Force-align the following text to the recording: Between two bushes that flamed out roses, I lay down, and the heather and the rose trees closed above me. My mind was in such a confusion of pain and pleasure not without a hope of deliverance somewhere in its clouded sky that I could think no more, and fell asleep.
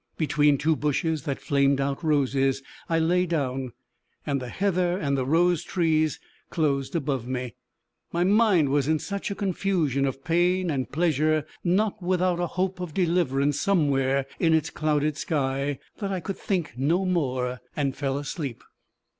Between 0.17 0.57
two 0.57 0.75
bushes 0.75 1.25
that 1.25 1.39
flamed 1.39 1.79
out 1.79 2.03
roses, 2.03 2.63
I 2.89 2.97
lay 2.97 3.27
down, 3.27 3.71
and 4.25 4.41
the 4.41 4.49
heather 4.49 4.97
and 4.97 5.15
the 5.15 5.27
rose 5.27 5.63
trees 5.63 6.19
closed 6.49 6.95
above 6.95 7.27
me. 7.27 7.53
My 8.11 8.23
mind 8.23 8.69
was 8.69 8.87
in 8.87 8.97
such 8.97 9.29
a 9.29 9.35
confusion 9.35 10.07
of 10.07 10.23
pain 10.23 10.71
and 10.71 10.91
pleasure 10.91 11.45
not 11.63 12.01
without 12.01 12.39
a 12.39 12.47
hope 12.47 12.79
of 12.79 12.95
deliverance 12.95 13.59
somewhere 13.59 14.25
in 14.39 14.55
its 14.55 14.71
clouded 14.71 15.17
sky 15.17 15.77
that 15.99 16.11
I 16.11 16.19
could 16.19 16.39
think 16.39 16.73
no 16.75 17.05
more, 17.05 17.61
and 17.75 17.95
fell 17.95 18.17
asleep. 18.17 18.63